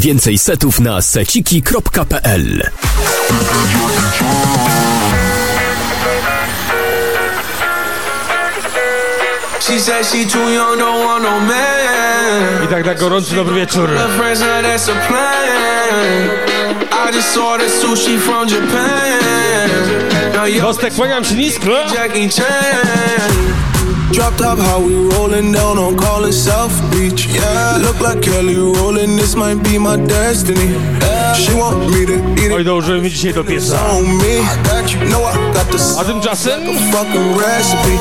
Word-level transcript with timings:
Więcej 0.00 0.38
setów 0.38 0.80
na 0.80 1.02
seciki.pl 1.02 2.70
I 12.64 12.68
tak 12.68 12.86
na 12.86 12.94
gorący 12.94 13.34
dobry 13.34 13.54
wieczór. 13.54 13.90
Kostek, 20.60 20.94
kłaniam 20.94 21.24
się 21.24 21.34
nisko. 21.34 21.66
Drop 24.12 24.36
top, 24.36 24.58
how 24.58 24.80
we 24.80 24.94
rolling 25.14 25.52
down 25.52 25.78
on 25.78 25.96
calling 25.96 26.32
South 26.32 26.74
Beach. 26.90 27.26
Yeah, 27.26 27.78
look 27.80 28.00
like 28.00 28.20
Kelly 28.22 28.56
rolling, 28.56 29.16
this 29.16 29.36
might 29.36 29.62
be 29.62 29.78
my 29.78 29.96
destiny. 29.96 30.74
She 31.36 31.54
want 31.54 31.78
me 31.90 32.06
to 32.06 32.16
eat 32.42 32.50
Oj, 32.52 32.60
it 32.60 32.64
dołożymy 32.64 33.10
dzisiaj 33.10 33.32
do 33.34 33.44
piesa. 33.44 33.78
on 33.90 34.04
me. 34.18 34.34
You 34.90 35.08
know 35.08 35.22
I 35.24 35.34
got 35.54 35.70
the 35.70 35.78
A 36.00 36.04
tymczasem 36.04 36.60
fucking 36.92 37.36
recipe. 37.38 37.98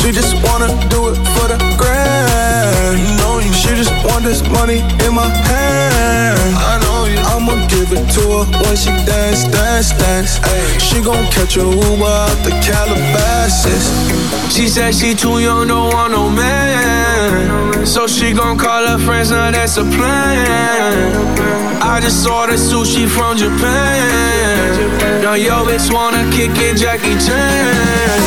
She 0.00 0.12
just 0.12 0.34
wanna 0.42 0.68
do 0.88 1.08
it 1.10 1.16
for 1.34 1.48
the 1.48 1.58
grand. 1.76 3.18
Know 3.18 3.40
you. 3.40 3.52
She 3.52 3.68
just 3.76 3.92
want 4.04 4.24
this 4.24 4.42
money 4.48 4.78
in 5.06 5.14
my 5.14 5.28
hand. 5.28 6.38
I 6.56 6.78
know 6.84 7.06
you. 7.06 7.18
I'ma 7.20 7.54
give 7.68 7.92
it 7.92 8.10
to 8.14 8.20
her 8.20 8.44
when 8.64 8.76
she 8.76 8.90
dance, 9.04 9.44
dance, 9.52 9.92
dance. 9.98 10.40
Ay, 10.42 10.78
she 10.78 11.00
gon' 11.02 11.26
catch 11.30 11.56
a 11.56 11.60
Uber 11.60 12.06
out 12.06 12.38
the 12.44 12.50
Calabasas. 12.64 14.25
She 14.48 14.68
said 14.68 14.94
she 14.94 15.14
too 15.14 15.38
young, 15.38 15.68
don't 15.68 15.92
want 15.92 16.12
no 16.12 16.30
man. 16.30 17.84
So 17.86 18.06
she 18.06 18.32
gon' 18.32 18.56
call 18.56 18.86
her 18.86 18.98
friends, 18.98 19.30
now 19.30 19.50
that's 19.50 19.76
a 19.76 19.84
plan. 19.84 21.36
I 21.82 22.00
just 22.00 22.22
saw 22.22 22.46
the 22.46 22.54
sushi 22.54 23.08
from 23.08 23.36
Japan. 23.36 25.22
Now 25.22 25.34
yo 25.34 25.64
bitch 25.64 25.92
wanna 25.92 26.24
kick 26.30 26.56
it, 26.56 26.76
Jackie 26.78 27.18
Chan. 27.18 28.20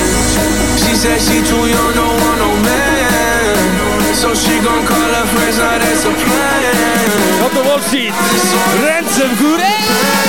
She 0.81 0.95
said 0.95 1.19
she 1.19 1.41
too 1.49 1.65
young, 1.73 1.93
don't 1.93 2.17
want 2.23 2.37
no 2.39 2.51
man. 2.67 4.15
So 4.15 4.33
she 4.33 4.59
gon' 4.59 4.85
call 4.85 5.09
her 5.19 5.27
friends, 5.33 5.57
now 5.57 5.77
that's 5.79 6.05
a 6.05 6.11
plan. 6.11 6.79
no 7.39 7.47
to 7.49 7.67
Wall 7.67 7.79
Street. 7.79 8.13
Ręce 8.83 10.28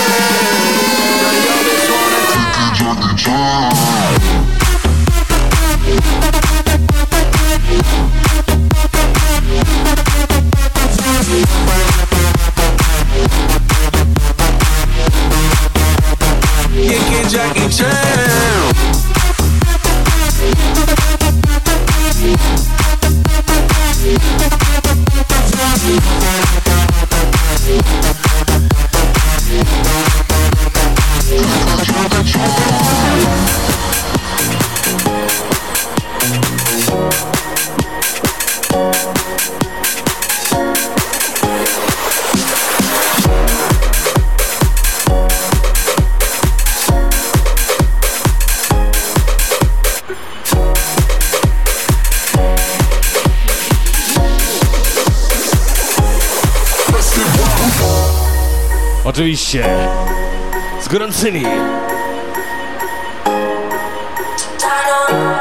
Jackie 17.30 17.68
Chan. 17.68 18.59
Gorącymi. 60.90 61.44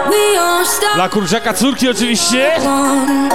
We 0.09 0.39
all 0.39 0.65
start 0.65 0.95
Dla 0.95 1.09
kurczaka 1.09 1.53
córki 1.53 1.89
oczywiście. 1.89 2.51
one. 2.65 3.29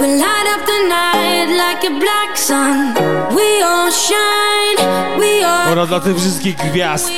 We 0.00 0.06
light 0.06 0.48
up 0.56 0.66
the 0.66 0.88
night 0.88 1.48
like 1.50 1.86
a 1.86 1.90
black 1.90 2.38
sun. 2.38 2.94
We 3.30 3.66
all 3.66 3.92
shine. 3.92 4.88
We 5.18 5.46
all 5.48 5.72
Oraz 5.72 5.88
dla 5.88 6.00
tych 6.00 6.16
wszystkich 6.16 6.56
gwiazd. 6.56 7.10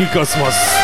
aqui, 0.00 0.06
Cosmos. 0.12 0.79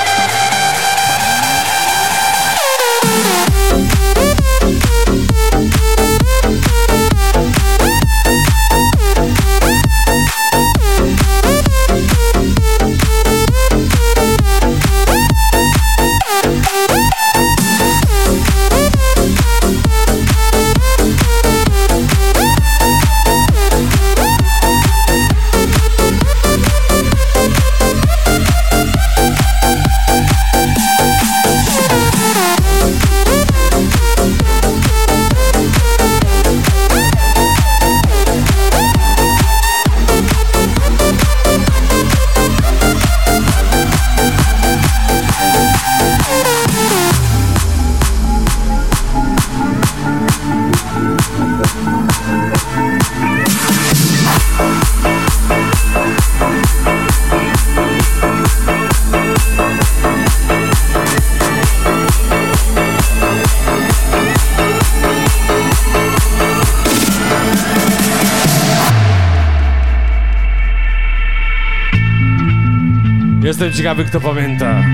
Jestem 73.56 73.72
ciekawy, 73.72 74.04
kto 74.04 74.20
pamięta. 74.20 74.84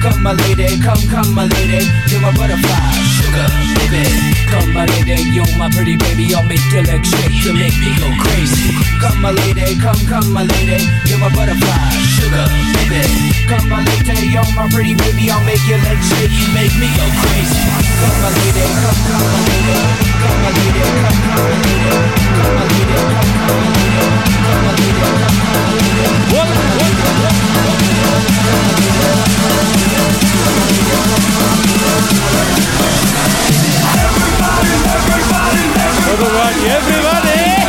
Come 0.00 0.22
my 0.22 0.32
lady, 0.32 0.80
come, 0.80 1.04
come 1.10 1.32
my 1.34 1.44
lady, 1.44 1.84
you're 2.08 2.22
my 2.22 2.32
butterfly, 2.32 2.72
sugar, 3.20 3.48
baby. 3.76 4.00
Come 4.48 4.72
my 4.72 4.86
lady, 4.86 5.28
you're 5.36 5.58
my 5.58 5.68
pretty 5.68 5.96
baby, 5.98 6.34
I'll 6.34 6.42
make 6.48 6.64
your 6.72 6.84
legs 6.84 7.10
shake, 7.10 7.44
you 7.44 7.52
make 7.52 7.76
me 7.84 7.92
go 8.00 8.08
crazy. 8.16 8.72
Come 9.00 9.20
my 9.20 9.30
lady, 9.30 9.76
come, 9.76 10.00
come 10.08 10.32
my 10.32 10.44
lady, 10.48 10.88
you're 11.04 11.20
my 11.20 11.28
butterfly, 11.28 11.92
sugar, 12.16 12.48
baby. 12.72 13.04
Come 13.44 13.68
my 13.68 13.84
lady, 13.84 14.32
you're 14.32 14.48
my 14.56 14.64
pretty 14.72 14.94
baby, 14.94 15.28
I'll 15.30 15.44
make 15.44 15.60
your 15.68 15.84
legs 15.84 16.08
shake, 16.08 16.32
you 16.32 16.48
make 16.56 16.72
me 16.80 16.88
go 16.96 17.04
crazy. 17.12 17.60
Come 18.00 18.18
my 18.24 18.30
lady, 18.40 18.64
come, 18.80 19.00
come 19.04 19.26
my 19.36 19.40
lady. 19.52 20.07
Everybody, 36.10 36.66
everybody! 36.66 37.67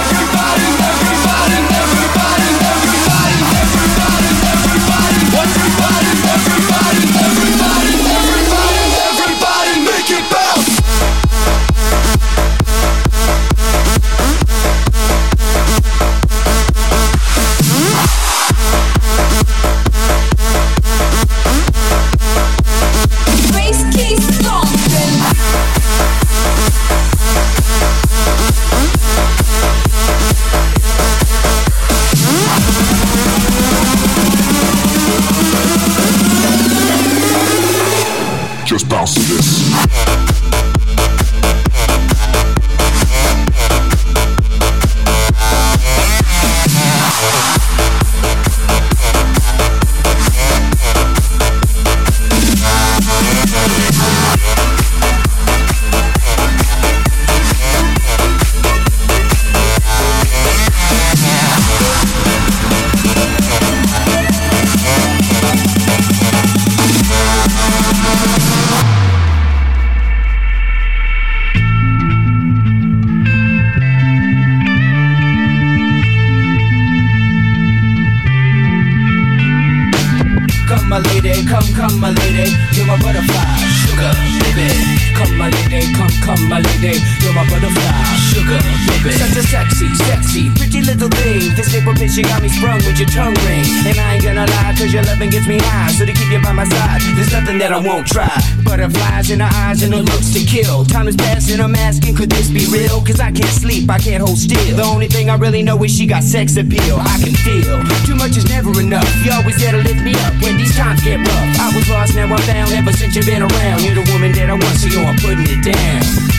Cause 103.09 103.19
I 103.19 103.31
can't 103.31 103.49
sleep, 103.49 103.89
I 103.89 103.97
can't 103.97 104.21
hold 104.21 104.37
still. 104.37 104.75
The 104.75 104.83
only 104.83 105.07
thing 105.07 105.31
I 105.31 105.35
really 105.35 105.63
know 105.63 105.83
is 105.83 105.89
she 105.89 106.05
got 106.05 106.21
sex 106.21 106.57
appeal. 106.57 106.95
I 107.01 107.17
can 107.17 107.33
feel 107.33 107.81
too 108.05 108.13
much 108.13 108.37
is 108.37 108.47
never 108.47 108.69
enough. 108.79 109.09
You 109.25 109.31
always 109.31 109.57
there 109.57 109.71
to 109.71 109.79
lift 109.79 110.03
me 110.03 110.13
up 110.13 110.33
when 110.43 110.57
these 110.57 110.77
times 110.77 111.01
get 111.03 111.17
rough. 111.17 111.59
I 111.59 111.73
was 111.75 111.89
lost, 111.89 112.13
now 112.13 112.25
I'm 112.25 112.37
found. 112.45 112.71
Ever 112.71 112.93
since 112.93 113.15
you've 113.15 113.25
been 113.25 113.41
around, 113.41 113.81
you're 113.81 113.95
the 113.95 114.05
woman 114.13 114.31
that 114.33 114.51
I 114.51 114.53
want, 114.53 114.77
so 114.77 114.93
yo, 114.93 115.01
I'm 115.01 115.17
putting 115.17 115.41
it 115.41 115.63
down. 115.65 116.38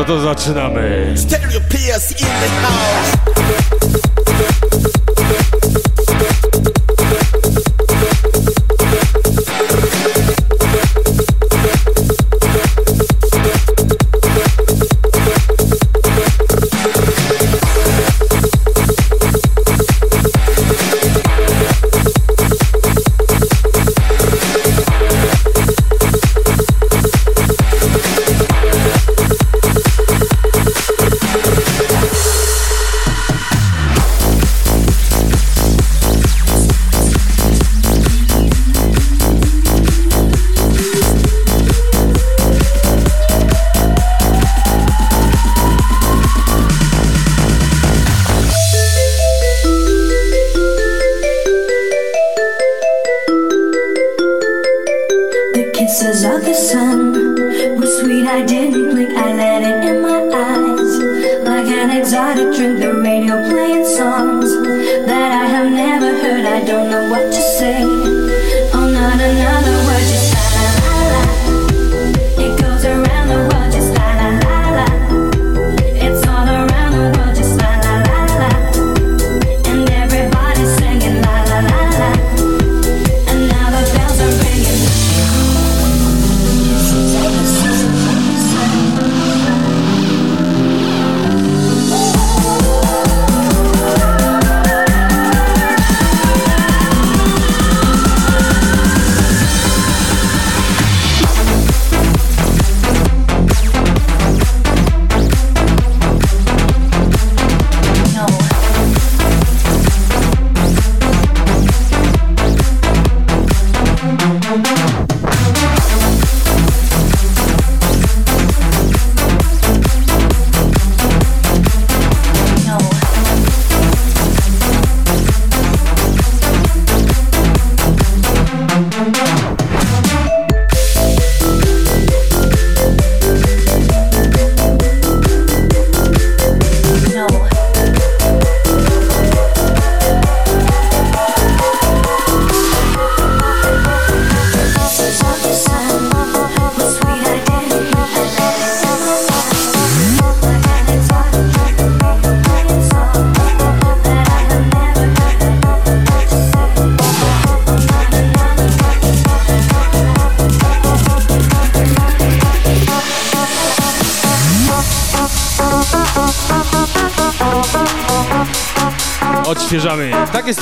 No 0.00 0.06
to 0.06 0.20
zaczynamy. 0.20 1.14
Stereo 1.16 1.60
PS 1.60 2.10
in 2.10 2.26
the 2.26 2.48
house. 2.62 4.69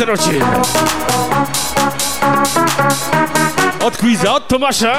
rodzin. 0.09 0.45
Od 3.85 3.97
Quiza, 3.97 4.35
od 4.35 4.49
Tomasza. 4.49 4.95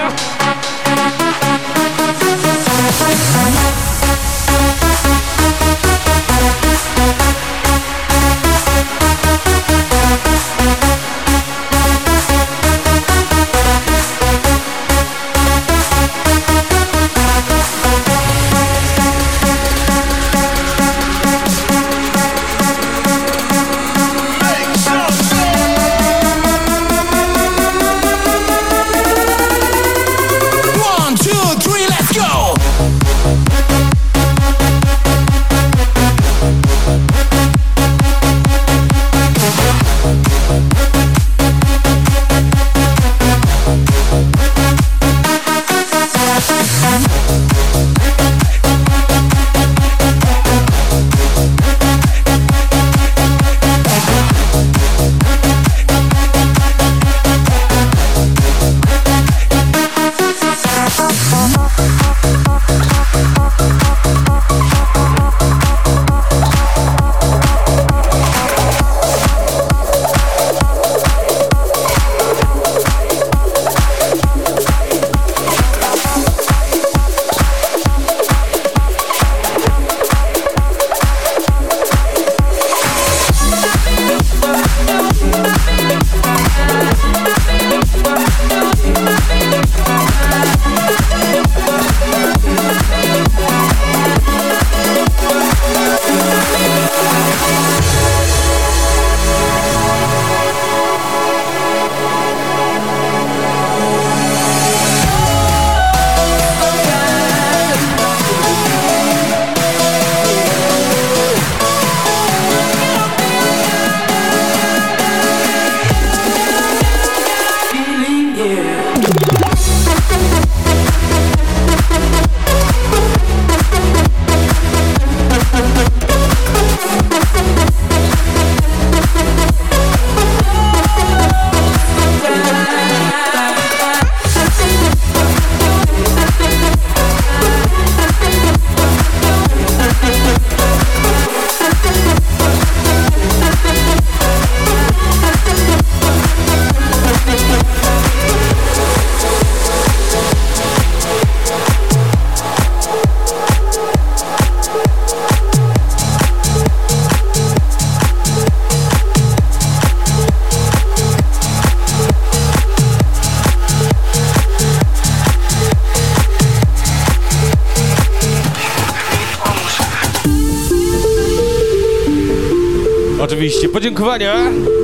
Podziękowania 174.00 174.36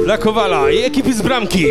dla 0.05 0.17
Kowala 0.17 0.71
i 0.71 0.77
ekipy 0.83 1.13
z 1.13 1.21
bramki. 1.21 1.65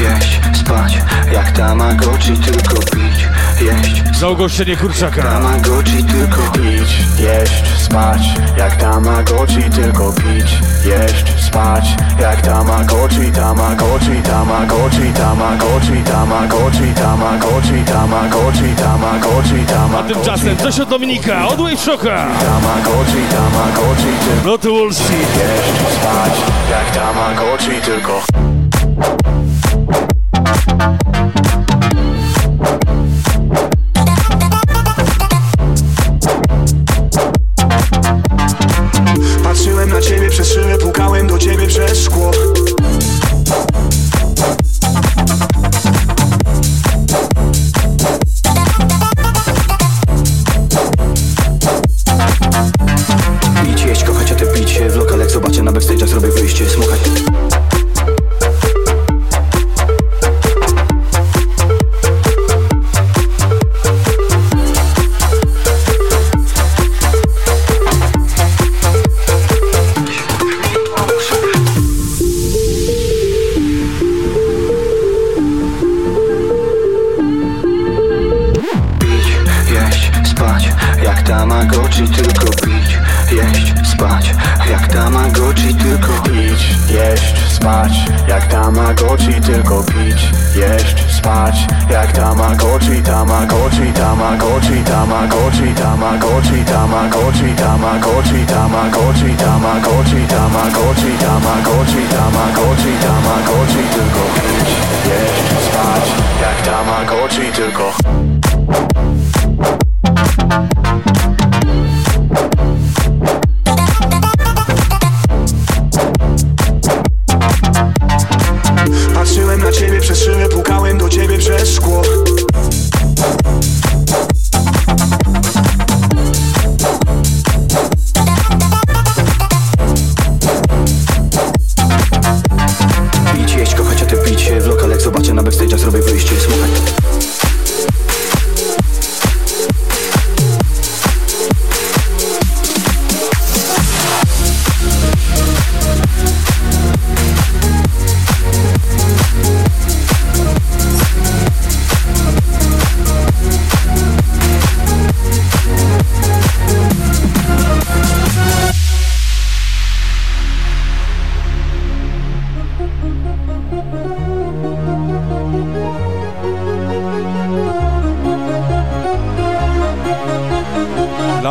Jeść, 0.00 0.40
spać, 0.60 0.98
jak 1.32 1.52
Tamagotchi, 1.52 2.32
tylko 2.36 2.74
pić 2.74 3.28
Jeść, 3.60 4.02
Za 4.20 4.28
ugoszczenie 4.28 4.76
kurczaka. 4.76 5.22
Tamagotchi, 5.22 6.04
tylko 6.04 6.52
pić 6.52 7.20
Jeść, 7.20 7.78
spać, 7.78 8.22
jak 8.56 8.76
Tamagotchi, 8.76 9.70
tylko 9.70 10.12
pić 10.12 10.58
Jeść, 10.84 11.42
spać, 11.46 11.96
jak 12.20 12.40
Tamagotchi, 12.40 13.32
Tamagotchi, 13.32 14.22
Tamagotchi, 14.22 15.12
Tamagotchi, 15.12 16.02
Tamagotchi, 16.04 16.94
Tamagotchi, 16.94 17.84
Tamagotchi, 17.84 18.74
Tamagotchi, 18.74 19.60
A 19.60 19.72
Tamagotchi 19.72 20.14
tymczasem 20.14 20.56
coś 20.56 20.80
od 20.80 20.88
Dominika, 20.88 21.46
od 21.48 21.60
Wave 21.60 21.80
Shocka. 21.80 22.26
Tamagotchi, 22.40 23.22
Tamagotchi, 23.30 24.12
tylko 24.24 24.44
No 24.50 24.58
to 24.58 24.94
Street. 24.94 25.36
Jeść, 25.36 25.94
spać, 25.94 26.32
jak 26.70 26.90
Tamagotchi, 26.94 27.80
tylko 27.84 28.49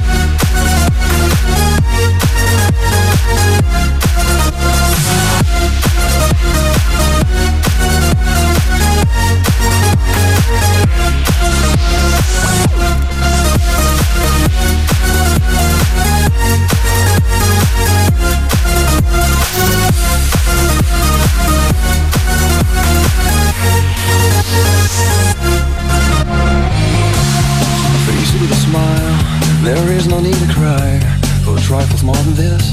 trifles 31.65 32.03
more 32.03 32.15
than 32.17 32.35
this. 32.35 32.71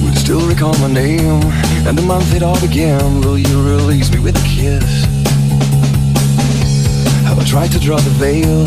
Will 0.00 0.14
still 0.14 0.46
recall 0.46 0.78
my 0.78 0.86
name 0.86 1.42
and 1.88 1.98
the 1.98 2.02
month 2.02 2.32
it 2.36 2.44
all 2.44 2.60
began. 2.60 3.20
Will 3.20 3.36
you 3.36 3.68
release 3.68 4.12
me 4.12 4.20
with 4.20 4.36
a 4.36 4.46
kiss? 4.46 5.04
Have 7.26 7.40
I 7.40 7.44
tried 7.44 7.72
to 7.72 7.80
draw 7.80 7.96
the 7.96 8.10
veil? 8.10 8.62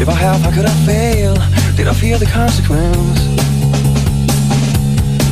If 0.00 0.08
I 0.08 0.14
have, 0.14 0.40
how 0.42 0.52
could 0.52 0.64
I 0.64 0.74
fail? 0.86 1.34
Did 1.74 1.88
I 1.88 1.92
fear 1.92 2.18
the 2.18 2.26
consequence? 2.26 3.18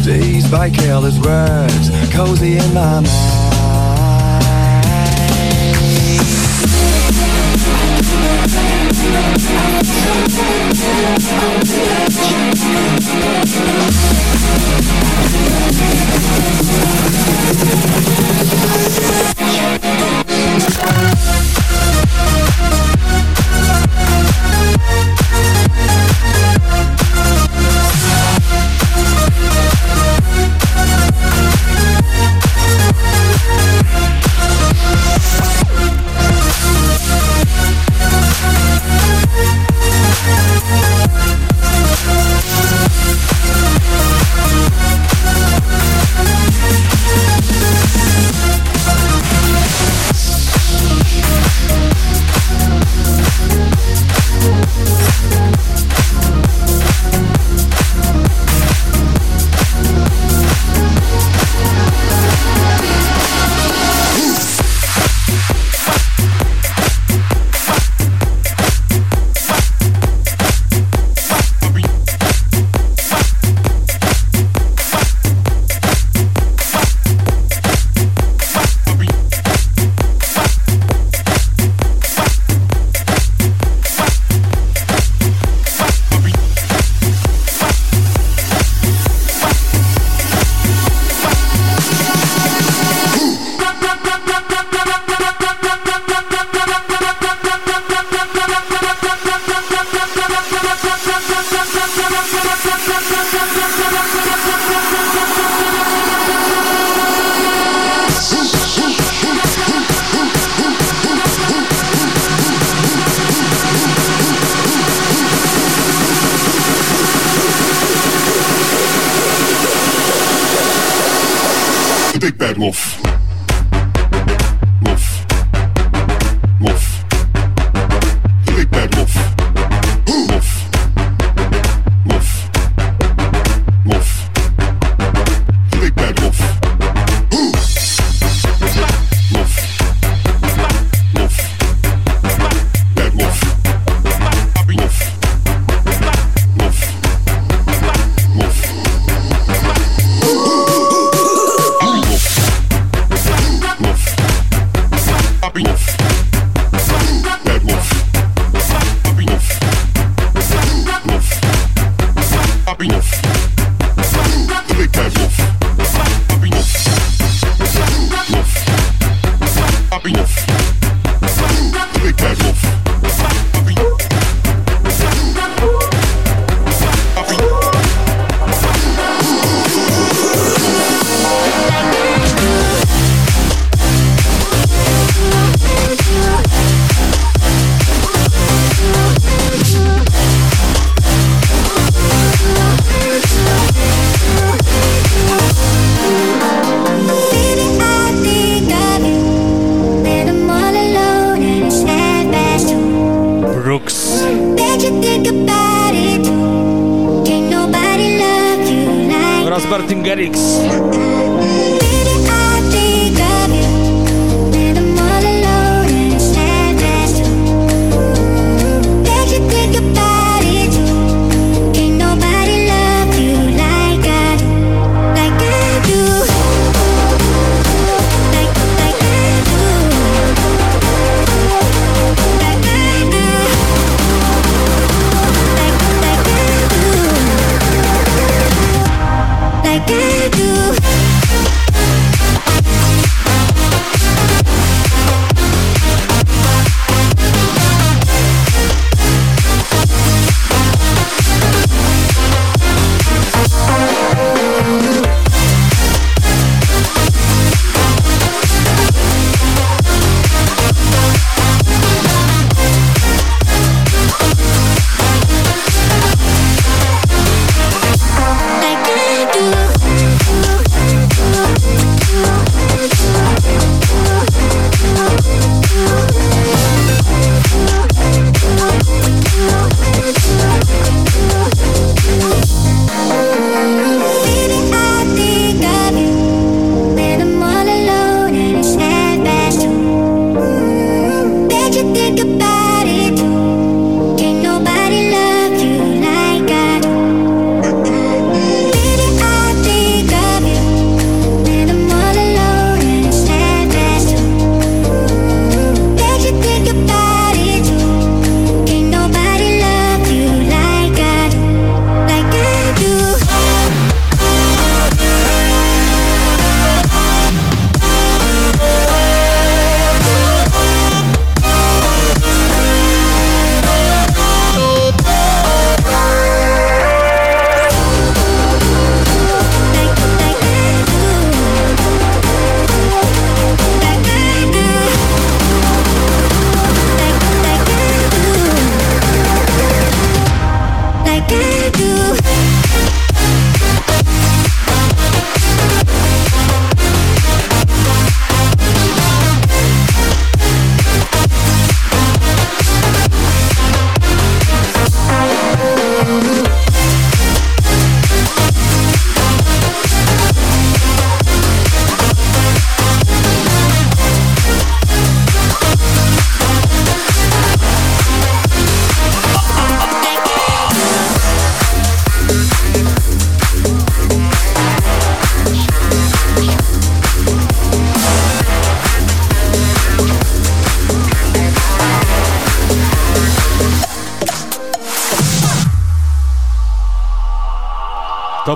Dazed 0.05 0.51
by 0.51 0.71
careless 0.71 1.21
words, 1.21 1.91
cozy 2.13 2.57
in 2.57 2.75
my 2.75 2.99
mind. 2.99 3.28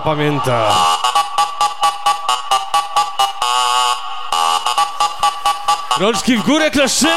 pamięta. 0.04 0.72
Rączki 5.98 6.36
w 6.36 6.42
górę, 6.42 6.70
klaszczyny! 6.70 7.12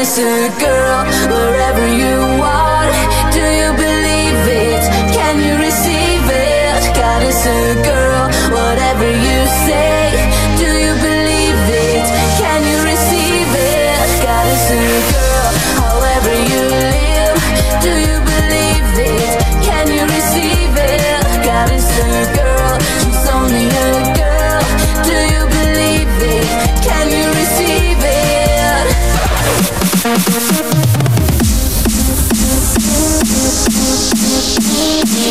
honest 0.00 0.18
a 0.18 0.48
girl 0.58 1.04
wherever 1.28 1.86
you 1.94 2.39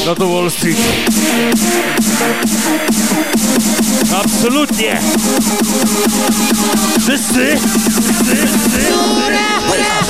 No 0.10 0.16
to 0.16 0.28
Wall 0.28 0.50
Street. 0.50 0.78
Absolutnie. 4.14 5.00
Wszyscy, 7.00 7.58
wszyscy, 7.92 8.36
wszyscy. 8.36 10.09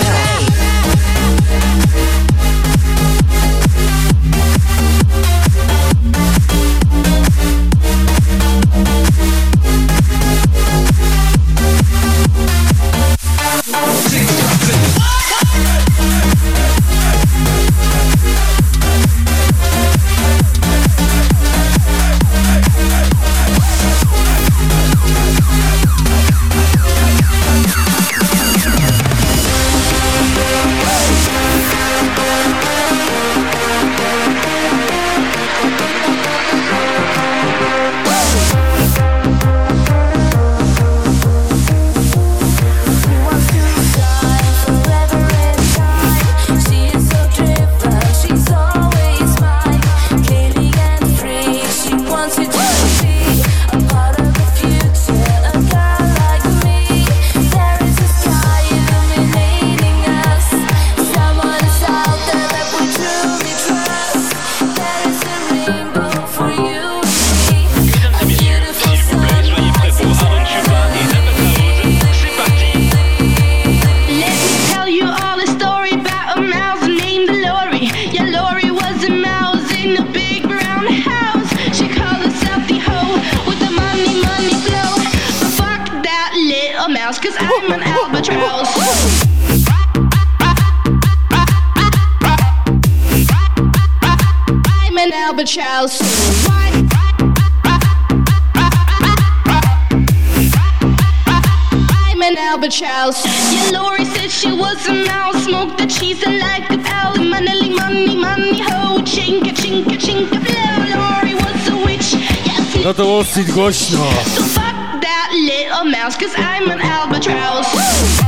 to 113.00 113.06
dosyć 113.06 113.52
głośno. 113.52 113.98
So 114.36 114.44
fuck 114.44 115.02
that 115.02 115.30
little 115.34 115.86
mouse, 115.86 116.18
cause 116.18 116.36
I'm 116.38 116.72
an 116.72 116.82
albatross. 116.82 117.74
Woo! 117.74 118.19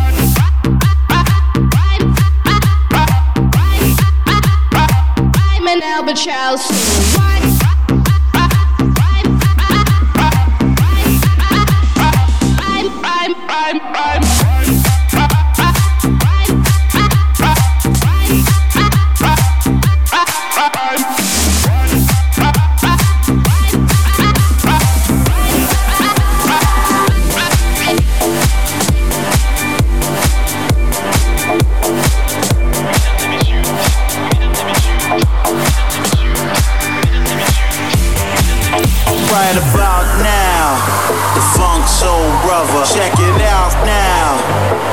lover. 42.61 42.85
Check 42.85 43.13
it 43.17 43.41
out 43.41 43.73
now. 43.85 44.37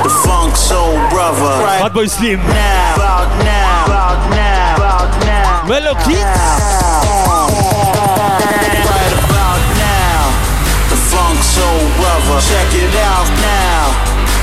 The 0.02 0.12
funk 0.24 0.56
soul 0.56 0.96
brother. 1.12 1.52
Right 1.60 1.80
Hot 1.82 1.92
boy 1.92 2.06
Slim. 2.06 2.40
Now, 2.40 2.96
about 2.96 3.28
now, 3.44 3.84
about 3.84 4.20
now, 4.32 4.76
about 4.80 5.12
now. 5.28 5.68
Mellow 5.68 5.96
Kids. 6.06 6.40
Right 8.88 9.14
about 9.20 9.62
now. 9.76 10.20
The 10.92 10.98
funk 11.12 11.38
soul 11.44 11.80
brother. 12.00 12.38
Check 12.48 12.70
it 12.72 12.94
out 13.12 13.28
now. 13.44 13.84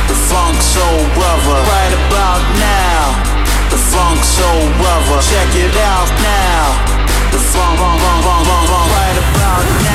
The 0.09 0.17
funk 0.29 0.57
soul 0.61 1.01
brother. 1.17 1.57
Right 1.73 1.93
about 2.05 2.43
now. 2.61 3.01
The 3.73 3.79
funk 3.91 4.21
soul 4.21 4.61
brother. 4.77 5.19
Check 5.25 5.51
it 5.65 5.75
out 5.93 6.09
now. 6.21 6.65
The 7.33 7.41
funk, 7.41 7.75
funk, 7.81 7.97
funk, 8.01 8.21
funk, 8.25 8.43
funk, 8.47 8.65
funk. 8.69 8.87
Right 8.93 9.17
about 9.17 9.65
now. 9.83 9.94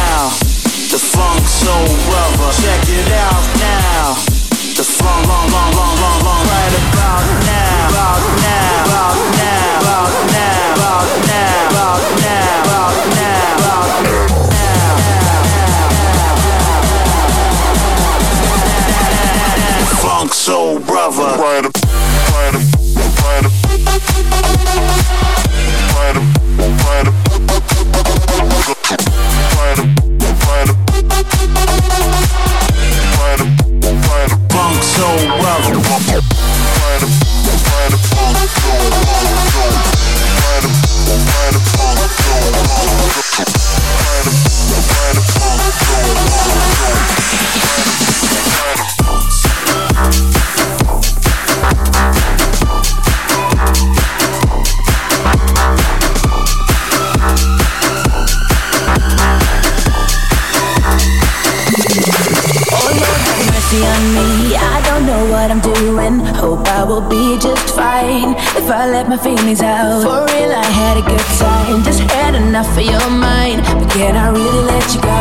My 69.11 69.17
feelings 69.17 69.61
out. 69.61 70.03
For 70.03 70.23
real, 70.33 70.51
I 70.53 70.63
had 70.63 70.95
a 70.95 71.01
good 71.01 71.27
time. 71.37 71.83
Just 71.83 71.99
had 71.99 72.33
enough 72.33 72.77
of 72.77 72.85
your 72.85 73.09
mind. 73.09 73.59
But 73.65 73.91
can 73.91 74.15
I 74.15 74.29
really 74.29 74.63
let 74.71 74.85
you 74.95 75.01
go? 75.01 75.19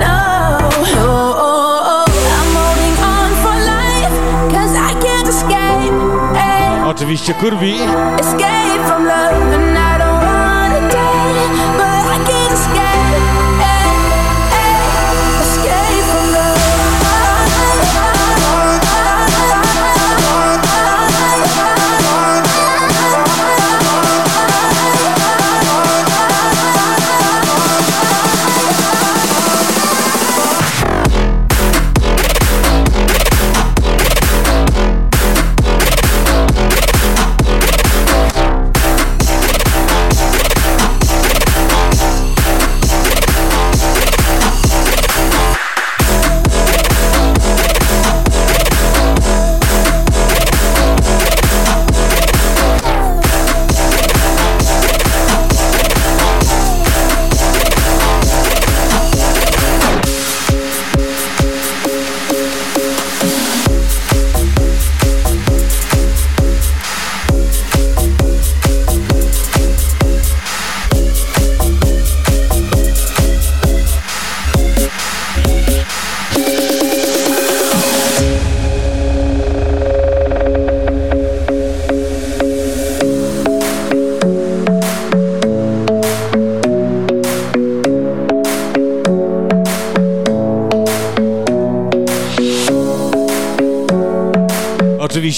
No. 0.00 0.16
Oh, 0.96 2.04
I'm 2.38 2.50
holding 2.56 2.96
on 3.12 3.30
for 3.44 3.56
life. 3.74 4.14
Cause 4.54 4.72
I 4.88 4.92
can't 5.04 5.28
escape. 5.28 5.92
Hey. 6.34 6.80
Oczywiście 6.88 7.34
kurwi. 7.34 7.74
Escape 8.20 8.82
from 8.88 9.04
love. 9.04 9.79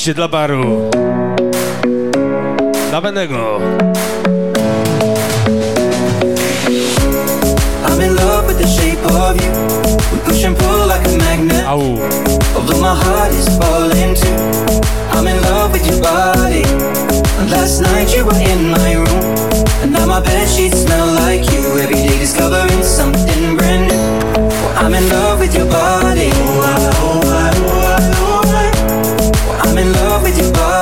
Oczywiście 0.03 0.14
dla 0.14 0.28
baru. 0.28 0.90
Dla 2.90 3.00
Benego. 3.00 3.61
I'm 7.86 8.00
in 8.00 8.16
love 8.16 8.46
with 8.48 8.59
the 8.59 8.66
shape 8.66 9.07
of 9.07 9.36
you. 9.44 9.53
We 10.12 10.18
push 10.24 10.44
and 10.44 10.57
pull 10.59 10.86
like 10.88 11.07
a 11.07 11.18
magnet. 11.18 11.64
Au. 11.68 11.98
Although 12.57 12.80
my 12.80 12.96
heart 13.05 13.32
is 13.32 13.48
falling 13.59 14.16
too. 14.16 14.36
I'm 15.12 15.28
in 15.28 15.40
love 15.42 15.72
with 15.72 15.86
your 15.86 16.00
body. 16.00 16.64
And 17.38 17.50
last 17.50 17.80
night 17.80 18.16
you 18.16 18.24
were 18.24 18.42
in 18.53 18.70
my 18.70 18.94
room. 18.94 19.36
And 19.82 19.92
now 19.92 20.07
my 20.07 20.20
bed 20.20 20.48
sheets 20.48 20.82
smell 20.82 21.07
like 21.14 21.44
you. 21.53 21.78
Every 21.78 21.94
day 21.94 22.18
discovering 22.18 22.82
something 22.82 23.57
brand 23.57 23.86
new. 23.88 24.03
Well, 24.62 24.74
I'm 24.84 24.94
in 24.94 25.09
love 25.09 25.38
with 25.38 25.55
your 25.55 25.70
body. 25.70 26.30
Oh, 26.34 26.90
oh, 27.03 27.11
me 30.22 30.30
de 30.30 30.52
go 30.52 30.81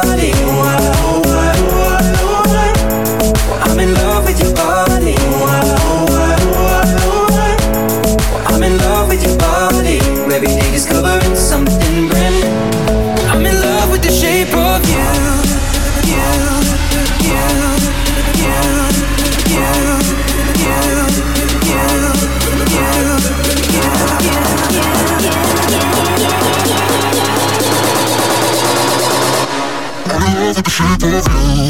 through 30.81 31.11
the 31.11 31.31
roof 31.37 31.70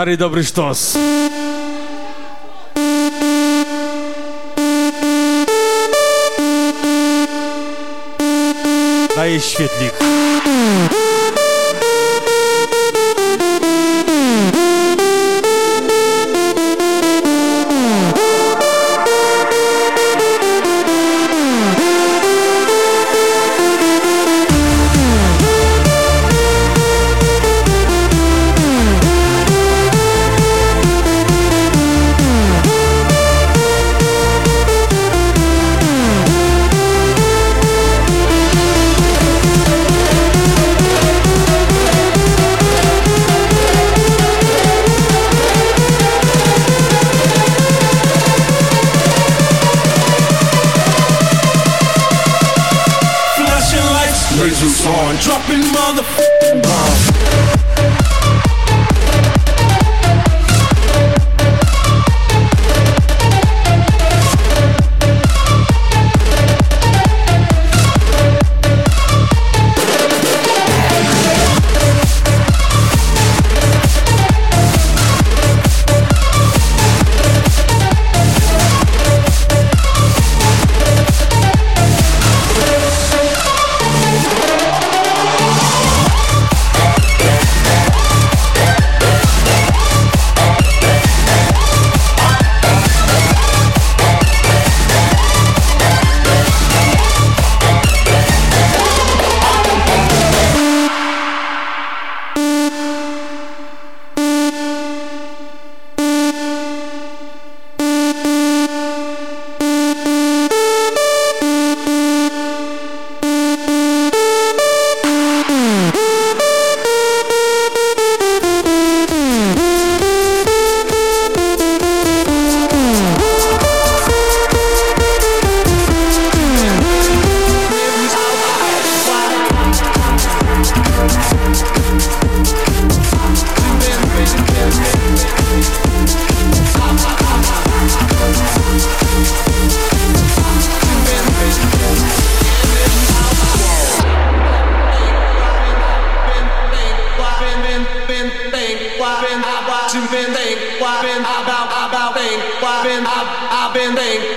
Старый 0.00 0.16
добрый 0.16 0.44
штос. 0.44 0.96
Да 9.14 9.26
и 9.26 9.38
светлик. 9.38 10.09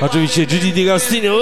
Oczywiście 0.02 0.46
Gigi 0.46 0.74
DiGostino 0.74 1.38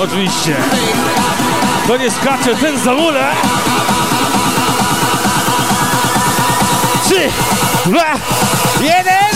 Oczywiście. 0.00 0.56
To 1.86 1.96
nie 1.96 2.10
skacze 2.10 2.54
ten 2.54 2.78
zamulek. 2.78 3.36
시, 7.10 7.16
와, 7.92 8.14
얘네! 8.80 9.29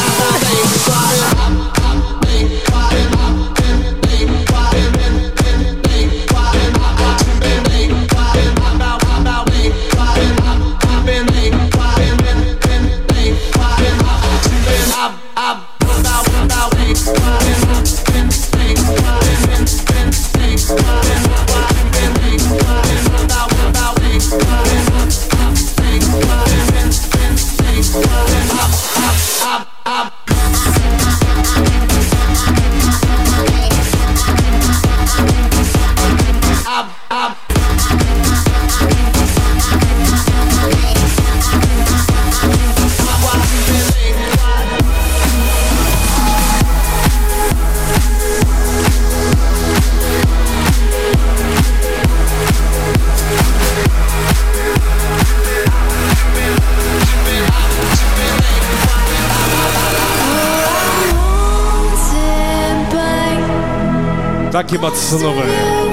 takie 64.74 64.78
Batsonowe. 64.78 65.83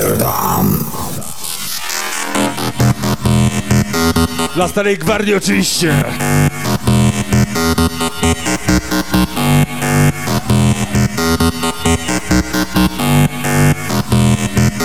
Amsterdam. 0.00 0.84
Dla 4.54 4.68
starej 4.68 4.98
gwardii 4.98 5.34
oczywiście. 5.34 6.04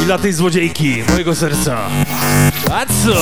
I 0.02 0.06
dla 0.06 0.18
tej 0.18 0.34
złodziejki, 0.34 1.04
mojego 1.10 1.36
serca. 1.36 1.78
A 2.72 2.86
co? 2.86 3.16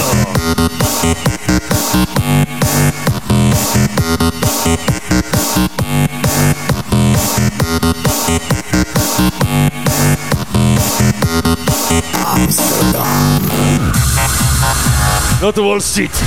No 15.44 15.52
to 15.52 15.62
Wall 15.62 15.82
Street. 15.82 16.24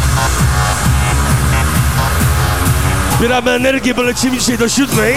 Zbieramy 3.18 3.50
energię, 3.50 3.94
bo 3.94 4.02
lecimy 4.02 4.38
dzisiaj 4.38 4.58
do 4.58 4.68
siódmej. 4.68 5.16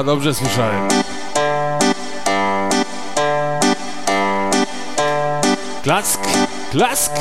Chyba 0.00 0.12
dobrze 0.12 0.34
słyszałem. 0.34 0.88
Klask, 5.82 6.20
klask. 6.70 7.12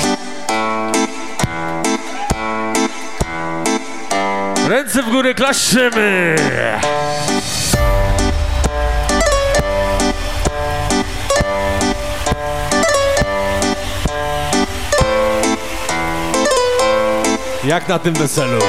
Ręce 4.68 5.04
w 5.04 5.10
górę 5.10 5.34
klaszczymy. 5.34 6.36
Jak 17.64 17.88
na 17.88 18.00
tym 18.00 18.14
weselu? 18.14 18.60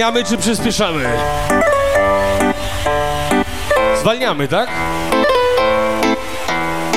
Zwalniamy 0.00 0.24
czy 0.24 0.38
przyspieszamy? 0.38 1.04
Zwalniamy, 4.00 4.48
tak? 4.48 4.68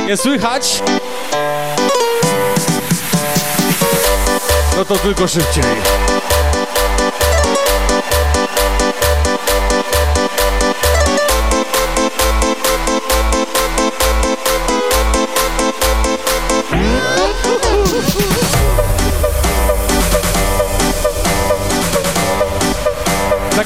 Nie 0.07 0.17
słychać? 0.17 0.83
No 4.77 4.85
to 4.85 4.95
tylko 4.95 5.27
szybciej. 5.27 5.63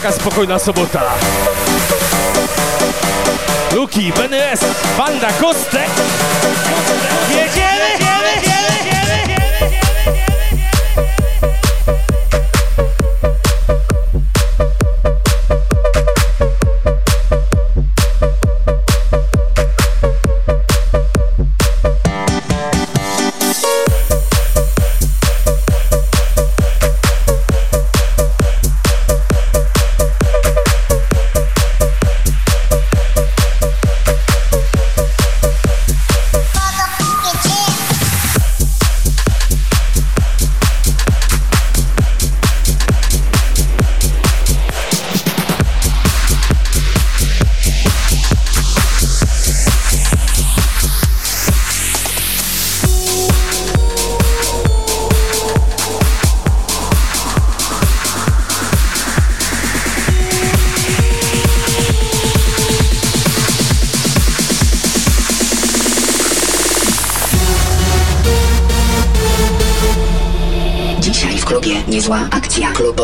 Taka 0.08 0.20
spokojna 0.20 0.60
sobota. 0.60 1.02
Luki, 3.76 4.14
BNS, 4.14 4.60
Banda, 4.98 5.28
Kostek. 5.42 5.90
Jedziemy, 7.30 8.17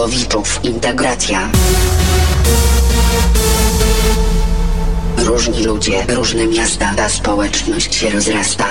klubowiczów 0.04 0.60
integracja. 0.64 1.50
Różni 5.18 5.64
ludzie, 5.64 6.06
różne 6.10 6.48
miasta, 6.48 6.94
ta 6.96 7.10
społeczność 7.10 7.96
się 7.96 8.10
rozrasta. 8.10 8.66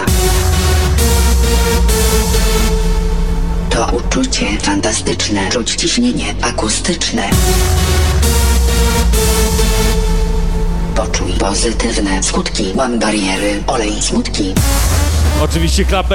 To 3.70 3.86
uczucie 3.96 4.46
fantastyczne, 4.62 5.48
czuć 5.50 5.74
ciśnienie 5.74 6.34
akustyczne. 6.42 7.30
Poczuj 10.94 11.32
pozytywne 11.32 12.22
skutki, 12.22 12.64
łam 12.74 12.98
bariery, 12.98 13.62
olej 13.66 14.02
smutki. 14.02 14.54
Oczywiście 15.42 15.84
Club 15.84 16.06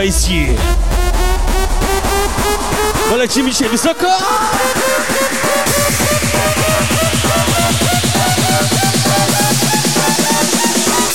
Basie. 3.07 3.09
Polecimy 3.09 3.53
się 3.53 3.69
wysoko. 3.69 4.07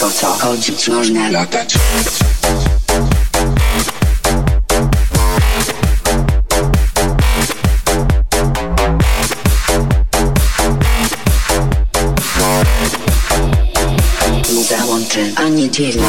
Po 0.00 0.10
co 0.10 0.26
chodzić 0.26 0.88
można 0.88 1.28
latać? 1.28 1.74
Muza 14.52 14.84
łączy, 14.84 15.32
a 15.36 15.42
nie 15.42 15.70
dzieli. 15.70 16.02